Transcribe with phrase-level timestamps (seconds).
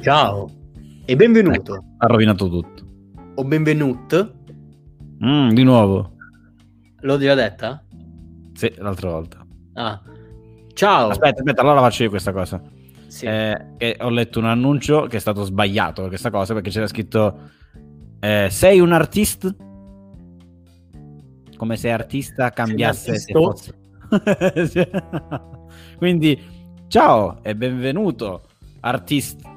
[0.00, 0.48] Ciao
[1.04, 1.74] e benvenuto!
[1.74, 2.86] Ecco, ha rovinato tutto.
[3.34, 4.34] O benvenuto?
[5.24, 6.12] Mm, di nuovo.
[7.00, 7.84] L'ho già detta?
[8.52, 9.44] Sì, l'altra volta.
[9.74, 10.00] Ah.
[10.72, 11.08] Ciao.
[11.08, 12.62] Aspetta, aspetta, allora faccio io questa cosa.
[13.08, 13.26] Sì.
[13.26, 17.50] Eh, ho letto un annuncio che è stato sbagliato questa cosa perché c'era scritto
[18.20, 19.54] eh, sei un artista?
[21.56, 23.74] Come se artista cambiasse se fosse.
[25.98, 26.40] Quindi
[26.88, 28.42] ciao e benvenuto
[28.80, 29.50] artista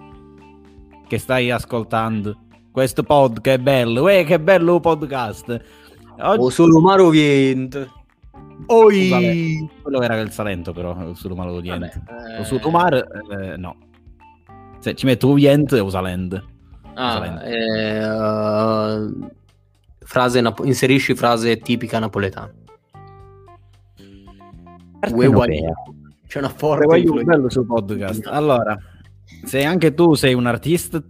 [1.08, 2.38] che stai ascoltando
[2.72, 5.62] questo pod che è bello, eh, che bello podcast.
[6.20, 6.40] Oggi...
[6.40, 7.90] O solo Maro Vient.
[8.68, 9.70] Oi!
[9.82, 12.04] Quello era il Salento, però, sul Umar Oriente.
[12.40, 12.44] Eh...
[12.46, 13.76] Sul Umar, eh, no.
[14.80, 16.44] Se ci metto Orient e Usalend.
[16.94, 19.30] Ah, eh, uh,
[20.00, 22.52] frase inserisci frase tipica napoletana.
[26.28, 28.28] C'è una forte Uè, bello sul podcast.
[28.28, 28.78] Allora,
[29.44, 31.02] se anche tu sei un artista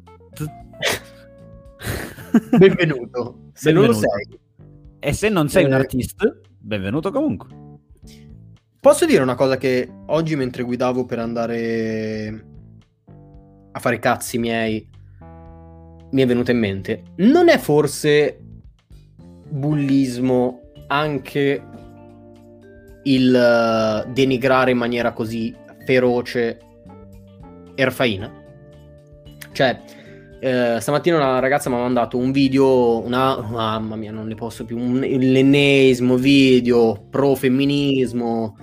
[2.58, 3.50] benvenuto.
[3.54, 3.72] Se benvenuto.
[3.74, 4.40] non lo sei.
[5.00, 5.68] E se non sei eh...
[5.68, 7.50] un artista, benvenuto comunque.
[8.80, 12.46] Posso dire una cosa che oggi mentre guidavo per andare
[13.72, 14.90] a fare cazzi miei
[16.12, 17.04] mi è venuta in mente.
[17.18, 18.40] Non è forse
[19.50, 21.64] bullismo anche
[23.04, 26.60] il uh, denigrare in maniera così feroce
[27.76, 28.32] Erfaina?
[29.52, 29.82] Cioè,
[30.44, 34.66] eh, stamattina una ragazza mi ha mandato un video, una, mamma mia, non ne posso
[34.66, 38.58] più, un, l'ennesimo video pro femminismo.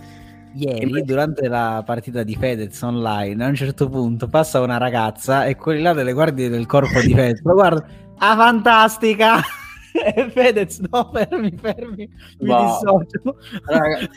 [0.54, 5.54] Ieri, durante la partita di Fedez online, a un certo punto passa una ragazza e
[5.54, 7.86] quelli là delle guardie del corpo di Fedez, lo guarda,
[8.18, 9.40] ah fantastica!
[10.30, 12.08] Fedez, no, fermi, fermi,
[12.40, 12.66] mi wow.
[12.66, 13.38] dissocio.
[13.64, 14.08] Raga,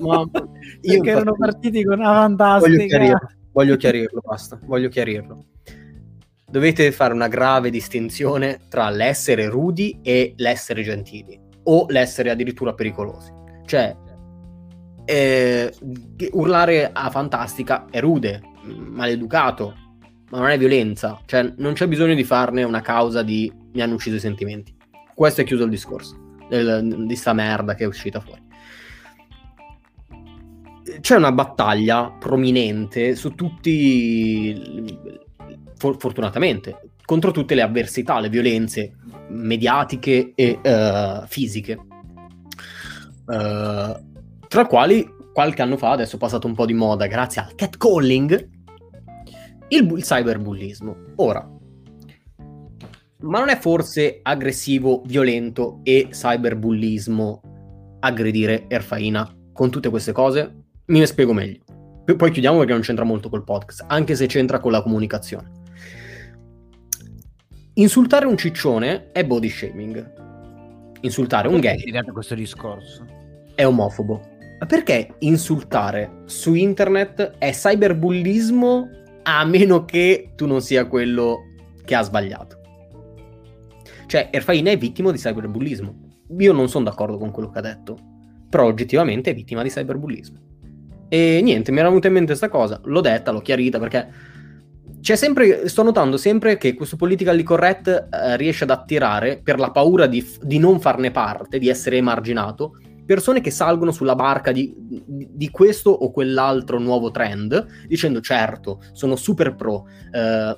[0.00, 0.20] ma
[0.82, 2.70] io Perché erano partiti con una fantastica.
[2.70, 5.46] Voglio chiarirlo, voglio chiarirlo, basta, voglio chiarirlo
[6.50, 13.30] dovete fare una grave distinzione tra l'essere rudi e l'essere gentili o l'essere addirittura pericolosi.
[13.66, 13.94] Cioè,
[15.04, 15.72] eh,
[16.32, 19.74] urlare a fantastica è rude, maleducato,
[20.30, 21.20] ma non è violenza.
[21.26, 24.74] Cioè, non c'è bisogno di farne una causa di mi hanno ucciso i sentimenti.
[25.18, 26.16] Questo è chiuso il discorso
[26.48, 28.40] del, di sta merda che è uscita fuori.
[31.00, 34.96] C'è una battaglia prominente su tutti
[35.76, 38.94] for- fortunatamente, contro tutte le avversità, le violenze
[39.30, 41.76] mediatiche e uh, fisiche.
[43.26, 47.56] Uh, tra quali qualche anno fa, adesso è passato un po' di moda grazie al
[47.56, 48.48] catcalling,
[49.66, 50.96] il, il cyberbullismo.
[51.16, 51.57] Ora,
[53.20, 60.64] ma non è forse aggressivo, violento e cyberbullismo aggredire Erfaina con tutte queste cose?
[60.86, 61.62] Mi ne spiego meglio.
[62.04, 65.50] Poi chiudiamo perché non c'entra molto col podcast, anche se c'entra con la comunicazione.
[67.74, 70.12] Insultare un ciccione è body shaming.
[71.02, 73.18] Insultare un gay questo discorso?
[73.58, 74.20] è omofobo.
[74.60, 78.88] Ma perché insultare su internet è cyberbullismo
[79.24, 81.40] a meno che tu non sia quello
[81.84, 82.57] che ha sbagliato?
[84.08, 85.94] Cioè, Erfaina è vittima di cyberbullismo.
[86.38, 87.98] Io non sono d'accordo con quello che ha detto,
[88.48, 90.38] però oggettivamente è vittima di cyberbullismo.
[91.10, 94.08] E niente, mi era venuta in mente questa cosa, l'ho detta, l'ho chiarita perché
[95.00, 99.70] c'è sempre, sto notando sempre che questo politically correct eh, riesce ad attirare, per la
[99.70, 104.74] paura di, di, non farne parte, di essere emarginato, persone che salgono sulla barca di,
[105.06, 109.86] di, questo o quell'altro nuovo trend, dicendo certo, sono super pro.
[110.12, 110.56] Eh,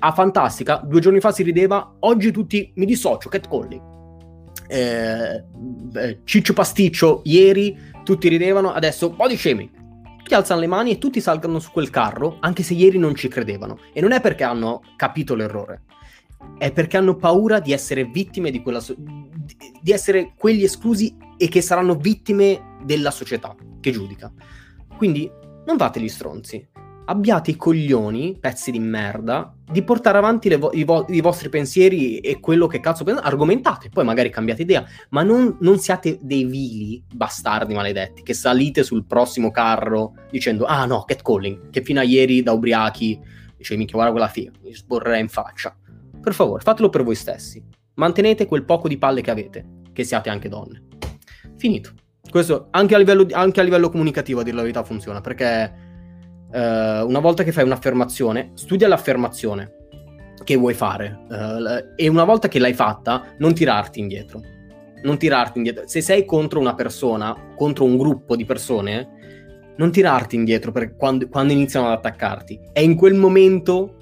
[0.00, 3.88] a Fantastica, due giorni fa si rideva, oggi tutti mi dissocio, catcalling.
[4.68, 5.44] Eh,
[6.24, 9.78] Ciccio Pasticcio, ieri tutti ridevano, adesso body shaming
[10.30, 13.26] tutti alzano le mani e tutti salgono su quel carro, anche se ieri non ci
[13.26, 13.80] credevano.
[13.92, 15.82] E non è perché hanno capito l'errore,
[16.56, 21.48] è perché hanno paura di essere vittime di quella so- di essere quegli esclusi e
[21.48, 24.32] che saranno vittime della società che giudica.
[24.96, 25.28] Quindi
[25.66, 26.68] non fate gli stronzi.
[27.10, 32.20] Abbiate i coglioni, pezzi di merda, di portare avanti vo- i, vo- i, vostri pensieri
[32.20, 33.26] e quello che cazzo pensate.
[33.26, 38.84] Argomentate, poi magari cambiate idea, ma non, non siate dei vili bastardi maledetti che salite
[38.84, 43.20] sul prossimo carro dicendo ah no, catcalling, che fino a ieri da ubriachi
[43.56, 45.76] dicevi minchia guarda quella figa, mi sborrerei in faccia.
[46.20, 47.60] Per favore, fatelo per voi stessi.
[47.94, 50.84] Mantenete quel poco di palle che avete, che siate anche donne.
[51.56, 51.90] Finito.
[52.30, 55.88] Questo anche a livello, anche a livello comunicativo, a dire la verità, funziona, perché
[56.52, 59.74] eh, una volta che fai un'affermazione, studia l'affermazione
[60.44, 64.40] che vuoi fare eh, e una volta che l'hai fatta, non tirarti indietro.
[65.02, 65.84] Non tirarti indietro.
[65.86, 69.18] Se sei contro una persona, contro un gruppo di persone,
[69.76, 72.60] non tirarti indietro quando, quando, iniziano ad attaccarti.
[72.72, 73.96] È in quel momento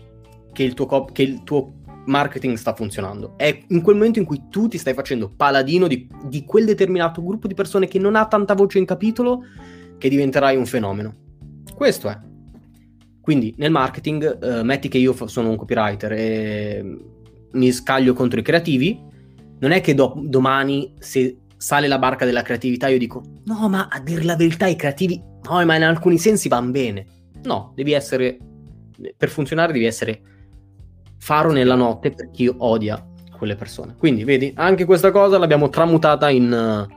[0.52, 1.74] che il, tuo, che il tuo
[2.06, 3.34] marketing sta funzionando.
[3.36, 7.22] È in quel momento in cui tu ti stai facendo paladino di, di quel determinato
[7.22, 9.44] gruppo di persone che non ha tanta voce in capitolo
[9.98, 11.14] che diventerai un fenomeno.
[11.76, 12.27] Questo è.
[13.28, 16.98] Quindi nel marketing, eh, metti che io sono un copywriter e
[17.52, 18.98] mi scaglio contro i creativi,
[19.58, 23.88] non è che do- domani se sale la barca della creatività io dico no ma
[23.90, 27.04] a dire la verità i creativi no ma in alcuni sensi vanno bene.
[27.42, 28.38] No, devi essere,
[29.14, 30.22] per funzionare devi essere
[31.18, 33.94] faro nella notte per chi odia quelle persone.
[33.98, 36.94] Quindi vedi, anche questa cosa l'abbiamo tramutata in uh,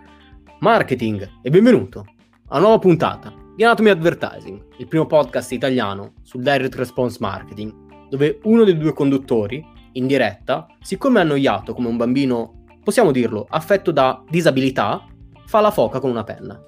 [0.62, 2.06] marketing e benvenuto
[2.48, 8.40] a nuova puntata di Anatomy Advertising, il primo podcast italiano sul direct response marketing, dove
[8.46, 13.92] uno dei due conduttori, in diretta, siccome è annoiato come un bambino, possiamo dirlo, affetto
[13.92, 15.06] da disabilità,
[15.46, 16.60] fa la foca con una penna.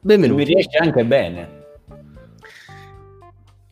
[0.00, 0.38] Benvenuto.
[0.38, 1.62] Mi riesce anche bene.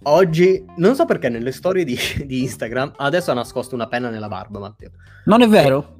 [0.05, 4.29] Oggi, non so perché nelle storie di, di, Instagram, adesso ha nascosto una penna nella
[4.29, 4.93] barba, Matteo.
[5.25, 5.97] Non è vero?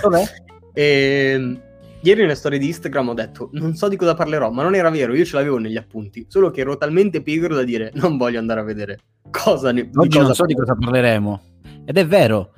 [0.00, 0.24] Dov'è?
[0.72, 1.70] e, ehm,
[2.04, 4.90] Ieri nelle storie di Instagram ho detto non so di cosa parlerò, ma non era
[4.90, 8.40] vero, io ce l'avevo negli appunti, solo che ero talmente pigro da dire non voglio
[8.40, 8.98] andare a vedere
[9.30, 11.40] cosa ne Oggi cosa non so di cosa parleremo.
[11.84, 12.52] Ed è vero.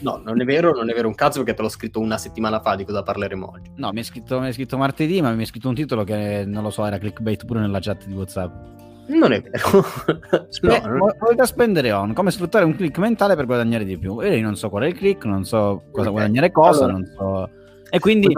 [0.00, 2.60] No, non è vero, non è vero un cazzo perché te l'ho scritto una settimana
[2.60, 3.70] fa di cosa parleremo oggi.
[3.76, 6.64] No, mi è scritto, mi scritto martedì, ma mi è scritto un titolo che non
[6.64, 8.52] lo so, era clickbait pure nella chat di WhatsApp.
[9.06, 9.84] Non è vero.
[10.50, 10.98] Spe- no, non...
[11.18, 14.20] Volete spendere on, come sfruttare un click mentale per guadagnare di più.
[14.20, 16.12] Io non so qual è il click, non so cosa okay.
[16.12, 16.92] guadagnare cosa, allora.
[16.92, 17.50] non so
[17.92, 18.34] e quindi...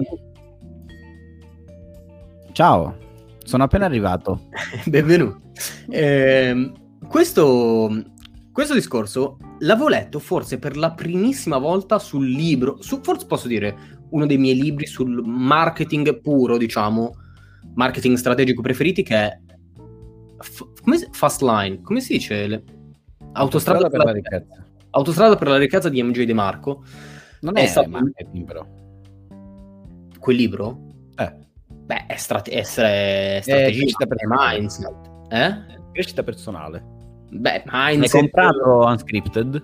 [2.50, 2.96] Ciao,
[3.44, 4.48] sono appena arrivato.
[4.84, 5.42] Benvenuto.
[5.90, 6.72] Eh,
[7.06, 8.02] questo,
[8.50, 13.76] questo discorso l'avevo letto forse per la primissima volta sul libro, su, forse posso dire
[14.10, 17.14] uno dei miei libri sul marketing puro, diciamo,
[17.74, 19.38] marketing strategico preferiti che è
[20.38, 22.48] f- come si, Fast Line, come si dice?
[22.48, 22.64] Le,
[23.34, 24.66] autostrada, autostrada, per la, ricchezza.
[24.90, 26.82] Autostrada per la ricchezza di MJ De Marco.
[27.42, 27.88] Non è, è stato...
[27.88, 28.82] marketing però
[30.24, 30.78] quel libro?
[31.16, 31.32] Eh.
[31.66, 35.10] Beh, è, strate- è, è strategia, è per mindset.
[35.28, 35.78] Eh?
[35.92, 36.82] Crescita personale.
[37.28, 38.14] Beh, mindset...
[38.14, 39.62] L'hai comprato Unscripted?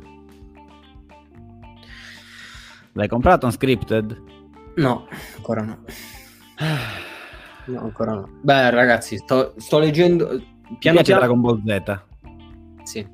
[2.92, 4.22] L'hai comprato Unscripted?
[4.76, 5.78] No, ancora no.
[7.64, 8.28] No, ancora no.
[8.42, 10.28] Beh, ragazzi, sto, sto leggendo...
[10.78, 11.20] Piano piano...
[11.20, 12.02] Dragon Ball Z.
[12.82, 13.08] Sì.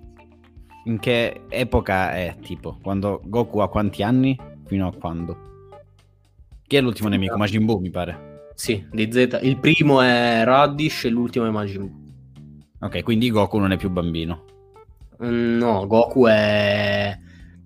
[0.86, 2.78] In che epoca è, tipo?
[2.82, 4.36] Quando Goku ha quanti anni?
[4.66, 5.55] Fino a quando?
[6.66, 7.36] Chi è l'ultimo nemico?
[7.36, 8.48] Majin Buu, mi pare.
[8.54, 9.38] Sì, di Z.
[9.42, 12.04] Il primo è Radish e l'ultimo è Majin Buu.
[12.80, 14.44] Ok, quindi Goku non è più bambino.
[15.24, 17.16] Mm, no, Goku è...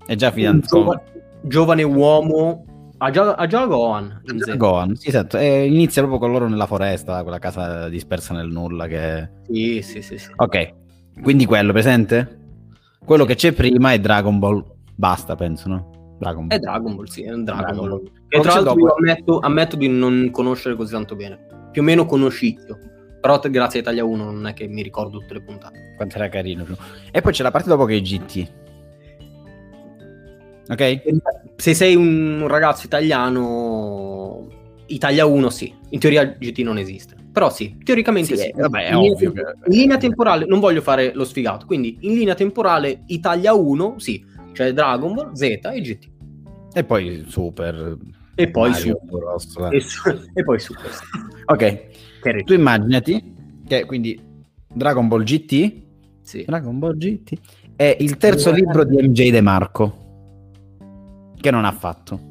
[0.05, 0.79] È già fidanzato.
[0.79, 1.02] Giova...
[1.43, 2.64] Giovane uomo...
[2.99, 4.20] Ha già, ha già Gohan.
[4.23, 5.38] Già Gohan, sì, esatto.
[5.38, 9.30] E inizia proprio con loro nella foresta, quella casa dispersa nel nulla che...
[9.49, 10.19] Sì, sì, sì.
[10.19, 10.30] sì.
[10.37, 10.75] Ok,
[11.23, 12.38] quindi quello, presente?
[13.02, 14.62] Quello che c'è prima è Dragon Ball.
[14.95, 16.00] Basta, penso, no?
[16.20, 16.58] Dragon Ball.
[16.58, 18.10] È Dragon Ball, sì, è un Dragon, Dragon Ball.
[18.28, 18.94] E tra l'altro dopo...
[18.94, 21.46] ammetto, ammetto, di non conoscere così tanto bene.
[21.72, 22.78] Più o meno conosci io.
[23.20, 25.94] Però grazie a Italia 1 non è che mi ricordo tutte le puntate.
[25.96, 26.66] Quanto era carino.
[27.10, 28.52] E poi c'è la parte dopo che è GT.
[30.68, 31.02] Ok?
[31.56, 34.46] Se sei un ragazzo italiano,
[34.86, 35.74] Italia 1 sì.
[35.90, 37.14] In teoria GT non esiste.
[37.32, 38.42] Però sì, teoricamente sì.
[38.42, 38.52] sì.
[38.54, 39.40] Vabbè, è in, ovvio che...
[39.66, 44.24] in linea temporale, non voglio fare lo sfigato, quindi in linea temporale Italia 1 sì,
[44.52, 46.10] cioè Dragon Ball, Z e GT.
[46.72, 47.96] E poi Super.
[48.34, 49.20] E poi Mario, Super.
[49.22, 50.90] Rosso, e, su- e, poi Super.
[51.46, 53.34] ok, tu immaginati
[53.66, 54.18] che quindi
[54.72, 55.82] Dragon Ball GT,
[56.22, 56.44] sì.
[56.46, 57.38] Dragon Ball GT,
[57.76, 59.96] è il terzo libro di MJ De Marco,
[61.40, 62.28] che non ha fatto.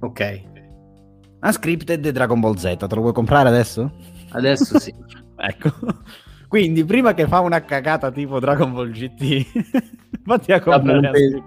[0.00, 0.42] Ok.
[1.40, 3.92] Unscripted Dragon Ball Z, te lo vuoi comprare adesso?
[4.30, 4.92] Adesso sì.
[5.36, 5.70] ecco.
[6.48, 9.46] Quindi prima che fa una cagata tipo Dragon Ball GT,
[10.24, 11.42] vatti a comprare.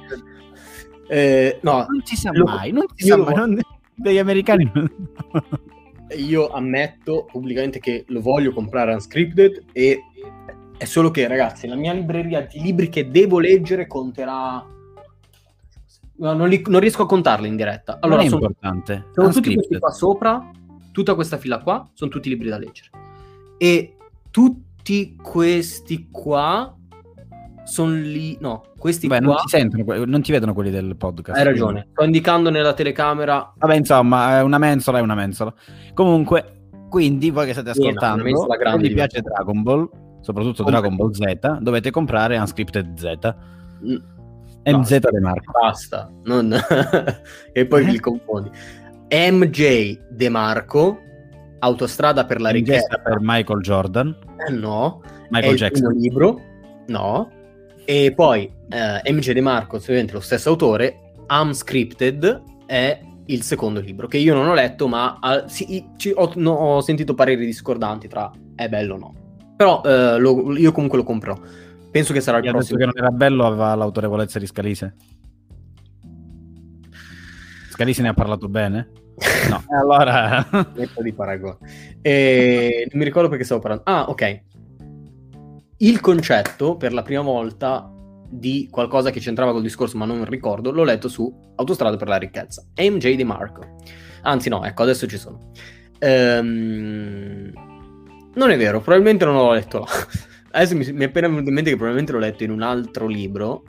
[1.07, 3.33] Eh, no, non si sa lo, mai, non si sa mai.
[3.33, 3.59] Non,
[3.95, 4.71] degli americani.
[6.17, 10.03] io ammetto pubblicamente che lo voglio comprare unscripted e
[10.77, 14.63] è solo che, ragazzi, la mia libreria di libri che devo leggere conterà.
[16.19, 17.97] No, non, li, non riesco a contarli in diretta.
[17.99, 19.07] Allora, non è sono, importante.
[19.13, 20.51] Sono tutti questi qua sopra
[20.97, 22.89] Tutta questa fila qua sono tutti libri da leggere.
[23.59, 23.97] E
[24.31, 26.75] tutti questi qua
[27.67, 28.37] sono lì.
[28.39, 29.27] No, questi Beh, qua.
[29.27, 31.37] non ti sentono, non ti vedono quelli del podcast.
[31.37, 31.87] Hai ragione.
[31.91, 33.53] Sto indicando nella telecamera.
[33.55, 35.53] Vabbè, insomma, è una mensola, è una mensola.
[35.93, 39.89] Comunque, quindi voi che state ascoltando, se grande vi di piace Dragon Ball,
[40.21, 43.35] soprattutto Come- Dragon Ball Z, dovete comprare Unscripted Z.
[44.63, 45.11] MZ Basta.
[45.11, 45.51] De Marco.
[45.51, 46.11] Basta.
[46.23, 46.53] Non...
[47.53, 47.91] e poi Eh?
[47.91, 48.49] li confondi.
[49.09, 50.99] MJ De Marco.
[51.59, 52.97] Autostrada per la richiesta.
[52.97, 54.15] Per Michael Jordan,
[54.47, 55.01] Eh, no.
[55.29, 55.93] Michael è Jackson.
[55.93, 56.39] libro,
[56.87, 57.31] no.
[57.89, 64.07] E poi eh, MJ De Marco, ovviamente lo stesso autore, Unscripted è il secondo libro,
[64.07, 68.09] che io non ho letto, ma ah, sì, ci- ho, no, ho sentito pareri discordanti
[68.09, 69.13] tra è bello o no.
[69.55, 71.39] Però eh, lo- io comunque lo comprerò.
[71.89, 72.77] Penso che sarà il detto prossimo.
[72.77, 74.95] che non era bello aveva l'autorevolezza di Scalise.
[77.69, 78.89] Scalise ne ha parlato bene?
[79.49, 79.63] No.
[79.69, 80.45] Allora...
[80.75, 81.57] Metto di paragone.
[82.01, 83.83] E non mi ricordo perché stavo parlando.
[83.85, 84.41] Ah, ok.
[85.79, 87.91] Il concetto, per la prima volta,
[88.29, 92.17] di qualcosa che c'entrava col discorso, ma non ricordo, l'ho letto su Autostrada per la
[92.17, 92.63] ricchezza.
[92.75, 93.61] MJ De Marco.
[94.23, 95.51] Anzi, no, ecco, adesso ci sono.
[95.99, 97.51] Ehm,
[98.35, 99.85] Non è vero, probabilmente non l'ho letto là.
[100.51, 103.05] Adesso mi, mi è appena venuto in mente che probabilmente l'ho letto in un altro
[103.05, 103.63] libro,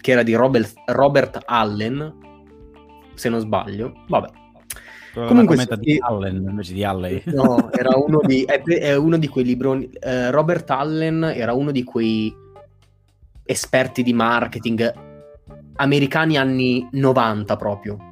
[0.00, 2.12] che era di Robert, Robert Allen,
[3.14, 4.04] se non sbaglio.
[4.08, 4.41] Vabbè.
[5.12, 5.80] Comunque Comunque commenta sì.
[5.80, 7.22] di Allen invece di Alley.
[7.32, 9.90] No, era uno di, è, è uno di quei libroni.
[10.00, 12.34] eh, Robert Allen era uno di quei
[13.44, 14.92] esperti di marketing
[15.76, 18.10] americani anni 90 proprio.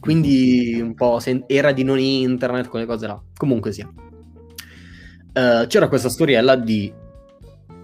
[0.00, 3.20] Quindi un po' sen- era di non internet, quelle cose là.
[3.36, 3.88] Comunque sia.
[5.32, 6.92] Eh, c'era questa storiella di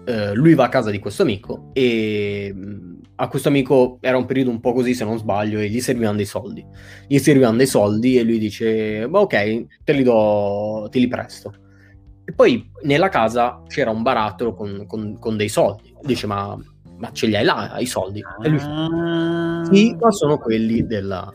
[0.05, 4.25] eh, lui va a casa di questo amico e mh, a questo amico era un
[4.25, 6.65] periodo un po' così se non sbaglio e gli servivano dei soldi
[7.07, 11.53] gli servivano dei soldi e lui dice "Ma ok te li do te li presto
[12.25, 16.57] e poi nella casa c'era un barattolo con, con- con dei soldi dice ma,
[16.97, 19.63] ma ce li hai là i soldi e lui fa Ah.
[19.71, 21.31] sì, ma sono quelli della...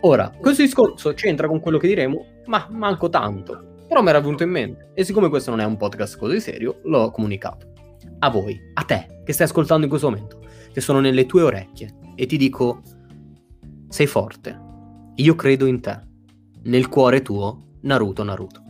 [0.00, 3.82] Ora, questo discorso c'entra con quello che diremo, ma manco tanto.
[3.88, 4.90] Però mi era venuto in mente.
[4.94, 7.66] E siccome questo non è un podcast così serio, l'ho comunicato.
[8.18, 10.40] A voi, a te, che stai ascoltando in questo momento,
[10.74, 12.82] che sono nelle tue orecchie, e ti dico,
[13.88, 14.60] sei forte.
[15.14, 16.00] Io credo in te.
[16.64, 18.62] Nel cuore tuo, Naruto Naruto.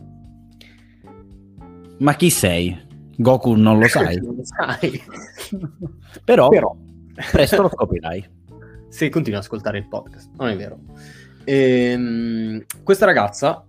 [1.97, 2.79] Ma chi sei?
[3.17, 4.17] Goku non lo sai.
[4.21, 5.01] Non lo sai.
[6.23, 6.77] Però, Però,
[7.31, 8.29] presto lo scoprirai.
[8.87, 10.79] se continui ad ascoltare il podcast, non è vero.
[11.43, 13.65] Ehm, questa ragazza,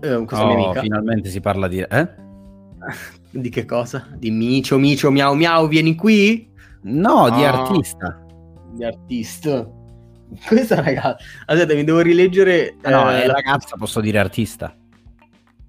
[0.00, 1.78] eh, questa mia Oh, amica, finalmente si parla di...
[1.80, 2.08] Eh?
[3.30, 4.06] Di che cosa?
[4.16, 6.48] Di Micio, Micio, miau, miau, vieni qui?
[6.82, 7.60] No, di Ah.
[7.62, 8.24] artista.
[8.72, 9.68] Di artista.
[10.46, 12.76] Questa ragazza, aspetta, mi devo rileggere.
[12.82, 14.74] Ah, no, eh, è la ragazza, posso dire artista.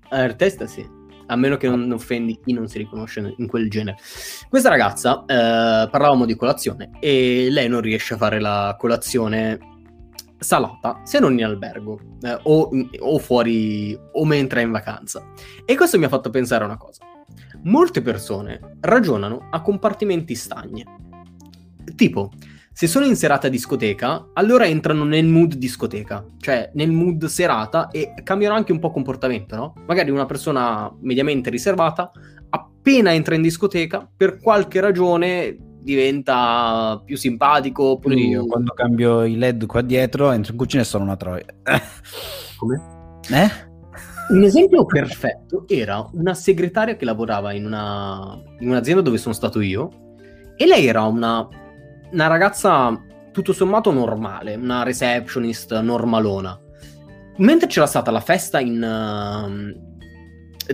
[0.10, 0.86] artista, sì.
[1.28, 3.98] A meno che non offendi chi non si riconosce in quel genere.
[4.50, 9.58] Questa ragazza, eh, parlavamo di colazione e lei non riesce a fare la colazione
[10.38, 15.24] salata se non in albergo eh, o, o fuori o mentre è in vacanza.
[15.66, 17.06] E questo mi ha fatto pensare a una cosa.
[17.64, 20.84] Molte persone ragionano a compartimenti stagni.
[21.96, 22.32] Tipo,
[22.74, 28.14] se sono in serata discoteca, allora entrano nel mood discoteca, cioè nel mood serata e
[28.24, 29.74] cambiano anche un po' comportamento, no?
[29.86, 32.12] Magari una persona mediamente riservata,
[32.50, 38.12] appena entra in discoteca, per qualche ragione diventa più simpatico, più...
[38.12, 41.46] Io, quando cambio i LED qua dietro, entro in cucina e sono una troia.
[42.58, 42.82] Come?
[43.30, 43.70] Eh?
[44.32, 49.60] Un esempio perfetto era una segretaria che lavorava in, una, in un'azienda dove sono stato
[49.60, 49.90] io
[50.56, 51.46] e lei era una,
[52.12, 52.98] una ragazza
[53.34, 56.58] tutto sommato normale, una receptionist normalona.
[57.38, 59.74] Mentre c'era stata la festa in, ehm,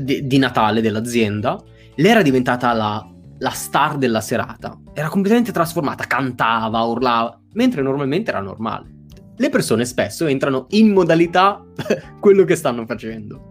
[0.02, 1.60] di, di Natale dell'azienda,
[1.96, 4.78] lei era diventata la, la star della serata.
[4.94, 8.94] Era completamente trasformata, cantava, urlava, mentre normalmente era normale.
[9.36, 11.64] Le persone spesso entrano in modalità
[12.20, 13.47] quello che stanno facendo.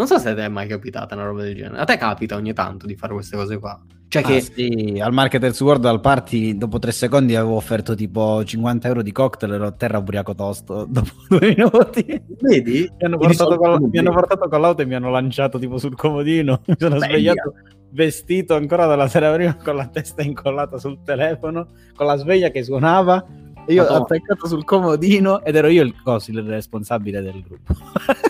[0.00, 1.76] Non so se a te è mai capitata una roba del genere.
[1.78, 3.78] A te capita ogni tanto di fare queste cose qua.
[4.08, 8.42] Cioè che Ah, sì, al Marketers World al party dopo tre secondi avevo offerto tipo
[8.42, 12.90] 50 euro di cocktail ero a terra ubriaco tosto dopo due minuti vedi?
[12.98, 15.94] mi hanno, portato con, mi hanno portato con l'auto e mi hanno lanciato tipo sul
[15.94, 17.52] comodino mi sono Beh, svegliato
[17.90, 22.64] vestito ancora dalla sera prima con la testa incollata sul telefono con la sveglia che
[22.64, 23.24] suonava
[23.64, 24.00] e io Madonna.
[24.00, 27.74] attaccato sul comodino ed ero io il, coso, il responsabile del gruppo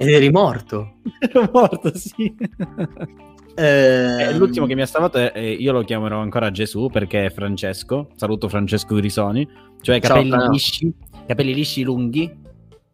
[0.00, 0.94] Ed eri morto.
[1.20, 2.34] ero morto sì
[3.54, 7.26] Eh, Eh, l'ultimo che mi ha salvato è, eh, io lo chiamerò ancora Gesù perché
[7.26, 8.08] è Francesco.
[8.16, 9.46] Saluto Francesco Grisoni.
[9.82, 10.48] Cioè Ciao, capelli Fra.
[10.48, 10.94] lisci,
[11.26, 12.26] capelli lisci lunghi,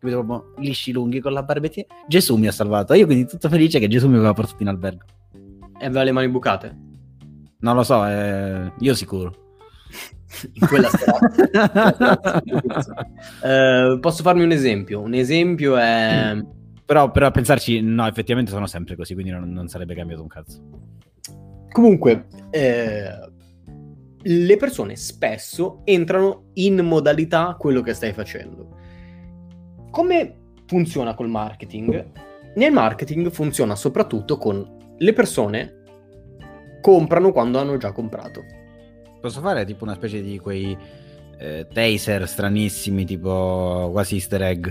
[0.00, 0.25] capito?
[0.25, 1.86] Proprio lisci lunghi con la barbettina.
[2.08, 2.92] Gesù mi ha salvato.
[2.94, 5.04] Io quindi tutto felice che Gesù mi aveva portato in albergo.
[5.78, 6.76] E aveva le mani bucate?
[7.60, 9.32] Non lo so, eh, io sicuro.
[10.54, 12.42] in quella serata.
[13.94, 15.00] uh, posso farmi un esempio?
[15.00, 16.34] Un esempio è...
[16.34, 16.40] Mm.
[16.87, 20.28] Però, però a pensarci, no, effettivamente sono sempre così, quindi non, non sarebbe cambiato un
[20.28, 20.62] cazzo.
[21.73, 23.11] Comunque, eh,
[24.23, 28.76] le persone spesso entrano in modalità quello che stai facendo.
[29.90, 32.11] Come funziona col marketing?
[32.55, 35.83] Nel marketing funziona soprattutto con le persone
[36.81, 38.45] comprano quando hanno già comprato.
[39.21, 40.76] Posso fare tipo una specie di quei
[41.38, 44.69] eh, taser stranissimi, tipo quasi easter egg?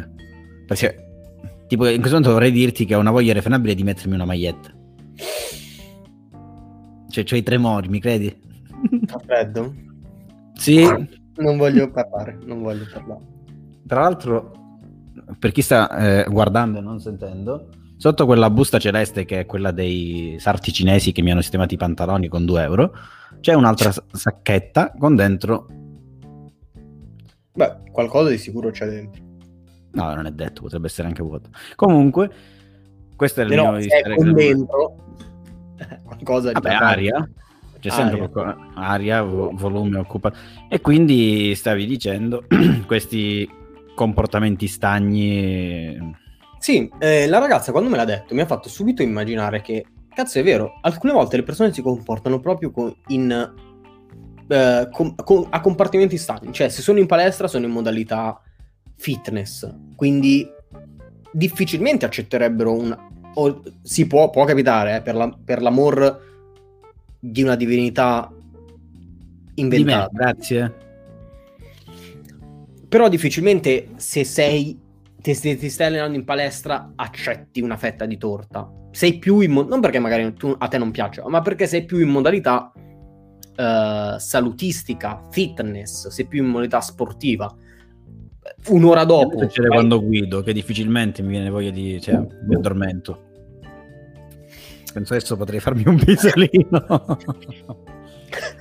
[0.65, 1.04] Perché
[1.67, 4.73] tipo in questo momento vorrei dirti che ho una voglia irrefrenabile di mettermi una maglietta.
[7.09, 8.35] Cioè, c'ho i tremori, mi credi?
[9.05, 9.73] Fa freddo?
[10.53, 10.83] Sì.
[11.35, 13.21] Non voglio parlare, non voglio parlare.
[13.87, 14.51] Tra l'altro,
[15.39, 19.71] per chi sta eh, guardando e non sentendo, sotto quella busta celeste che è quella
[19.71, 22.93] dei sarti cinesi che mi hanno sistemato i pantaloni con 2 euro,
[23.39, 25.67] c'è un'altra sacchetta con dentro...
[27.53, 29.23] Beh, qualcosa di sicuro c'è dentro.
[29.95, 31.49] No, non è detto, potrebbe essere anche vuoto.
[31.75, 32.29] Comunque,
[33.15, 34.95] questo è il Però mio è con dentro
[36.03, 37.29] qualcosa di Vabbè, aria.
[37.79, 38.29] C'è sempre Aria.
[38.29, 40.37] qualcosa- aria, vo- volume occupato.
[40.69, 42.45] E quindi stavi dicendo
[42.87, 43.47] questi
[43.95, 46.13] comportamenti stagni.
[46.59, 50.39] Sì, eh, la ragazza quando me l'ha detto mi ha fatto subito immaginare che, cazzo
[50.39, 53.53] è vero, alcune volte le persone si comportano proprio co- in,
[54.47, 58.41] eh, com- com- a compartimenti stagni, cioè se sono in palestra sono in modalità
[58.95, 60.47] fitness, quindi
[61.31, 62.97] difficilmente accetterebbero un...
[63.33, 66.21] o si può, può capitare, eh, per, la- per l'amor
[67.19, 70.09] di una divinità Di me, inventata.
[70.13, 70.73] grazie.
[72.87, 74.79] Però difficilmente se sei
[75.17, 78.71] ti, ti- stai allenando in palestra accetti una fetta di torta.
[78.91, 81.83] Sei più in mo- non perché magari tu- a te non piaccia, ma perché sei
[81.83, 82.71] più in modalità
[83.57, 87.53] eh, salutistica, fitness, sei più in modalità sportiva.
[88.67, 91.99] Un'ora dopo Succede vai- quando guido, che difficilmente mi viene voglia di...
[92.01, 93.21] cioè, mi addormento.
[94.93, 97.17] Penso adesso potrei farmi un pisolino.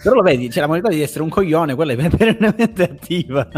[0.03, 3.49] Però lo vedi, c'è la modalità di essere un coglione, quella è perennemente attiva.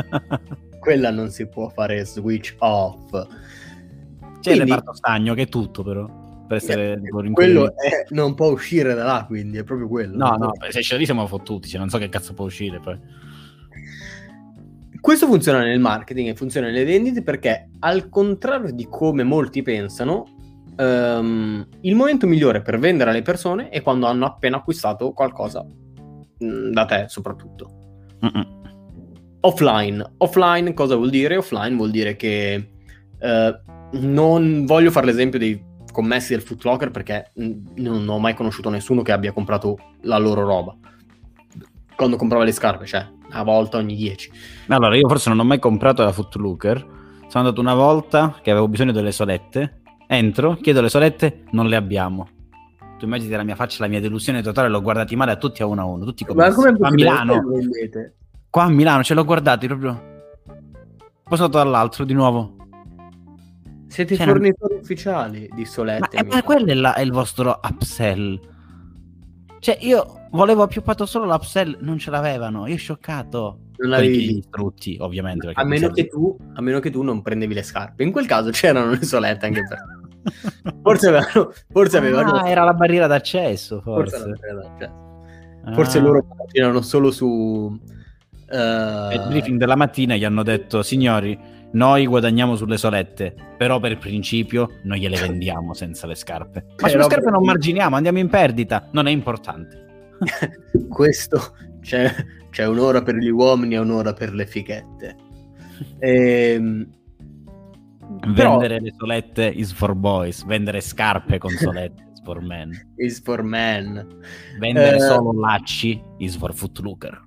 [0.78, 3.10] quella non si può fare switch off.
[3.10, 6.24] C'è il Quindi- reparto stagno, che è tutto però.
[6.46, 10.16] Per essere Eh, quello è- non può uscire da là, quindi è proprio quello.
[10.16, 12.96] No, no, se da lì siamo fottuti, cioè non so che cazzo può uscire poi.
[15.00, 20.24] Questo funziona nel marketing e funziona nelle vendite perché, al contrario di come molti pensano,
[20.76, 26.70] ehm, il momento migliore per vendere alle persone è quando hanno appena acquistato qualcosa mh,
[26.70, 27.70] da te, soprattutto.
[28.24, 28.54] Mm-mm.
[29.40, 30.14] Offline.
[30.18, 31.36] Offline cosa vuol dire?
[31.36, 32.70] Offline vuol dire che
[33.18, 33.60] eh,
[33.92, 39.02] non voglio fare l'esempio dei commessi del Footlocker perché mh, non ho mai conosciuto nessuno
[39.02, 40.76] che abbia comprato la loro roba.
[41.94, 44.30] Quando comprava le scarpe, cioè, una volta ogni 10.
[44.68, 46.94] Allora, io forse non ho mai comprato la Footlooker.
[47.28, 49.80] Sono andato una volta che avevo bisogno delle solette.
[50.06, 52.28] Entro, chiedo le solette, non le abbiamo.
[52.98, 55.66] Tu immagini la mia faccia, la mia delusione totale, l'ho guardati male a tutti a
[55.66, 57.42] uno a uno, tutti come Ma come qua a Milano.
[58.48, 60.14] Qua a Milano ce l'ho guardati proprio.
[61.24, 62.54] Passato dall'altro di nuovo.
[63.88, 66.16] Siete Cioè, fornitori ufficiali di Ma, solette.
[66.16, 68.38] eh, ma quello è, la- è il vostro upsell.
[69.58, 72.66] Cioè, io volevo più fatto solo l'upsell, non ce l'avevano.
[72.66, 73.58] Io scioccato.
[73.78, 74.38] Non avevi gli visto.
[74.38, 75.50] istrutti, ovviamente.
[75.52, 78.02] a, meno tu, a meno che tu non prendevi le scarpe.
[78.04, 80.74] In quel caso c'erano le solette anche per te.
[80.82, 81.52] Forse avevano.
[81.70, 82.32] Forse avevano.
[82.32, 84.38] Ah, era la barriera d'accesso, forse, forse.
[84.78, 84.90] cioè,
[85.74, 86.00] forse Ah.
[86.00, 87.78] loro erano solo su.
[88.48, 91.38] eh, Nel briefing della mattina gli hanno detto, signori,
[91.76, 96.64] noi guadagniamo sulle solette, però per principio noi gliele vendiamo senza le scarpe.
[96.66, 98.88] Ma Però sulle scarpe non marginiamo, andiamo in perdita.
[98.92, 99.84] Non è importante.
[100.88, 102.10] questo c'è,
[102.50, 105.16] c'è un'ora per gli uomini e un'ora per le fighette.
[105.98, 106.88] Ehm,
[108.34, 112.70] Però- Vendere le solette is for boys, vendere scarpe con solette is for men.
[112.96, 114.06] is for men.
[114.58, 115.00] Vendere Eh.
[115.00, 117.22] solo lacci is for footlooker.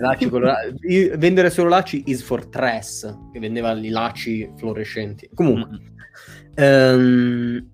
[0.00, 5.28] Lacci colora- i- vendere solo lacci is for Tress, che vendeva i lacci fluorescenti.
[5.34, 5.78] Comunque,
[6.54, 7.66] ehm,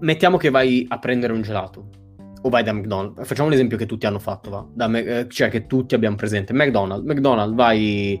[0.00, 1.88] mettiamo che vai a prendere un gelato
[2.42, 3.26] o vai da McDonald's.
[3.26, 4.66] Facciamo un esempio che tutti hanno fatto, va?
[4.72, 6.52] Da eh, cioè che tutti abbiamo presente.
[6.52, 8.20] McDonald's, McDonald's vai,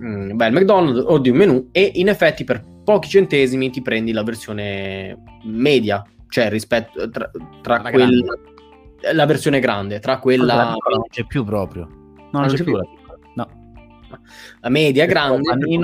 [0.00, 4.12] mm, vai al McDonald's, ordini un menù e in effetti per pochi centesimi ti prendi
[4.12, 8.06] la versione media, cioè rispetto tra, tra La quella
[9.12, 11.86] la versione grande, tra La quella piccola non c'è più proprio.
[11.86, 13.18] No, non non c'è c'è più la piccola.
[13.34, 13.48] No.
[14.60, 15.78] La media Ecco, grande,